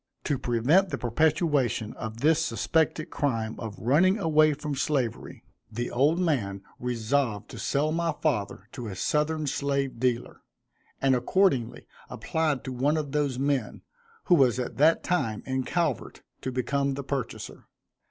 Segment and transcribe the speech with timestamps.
[0.23, 6.17] To prevent the perpetration of this suspected crime of running away from slavery, the old
[6.17, 10.41] man resolved to sell my father to a southern slave dealer,
[11.03, 13.83] and accordingly applied to one of those men,
[14.23, 17.67] who was at that time in Calvert, to become the purchaser.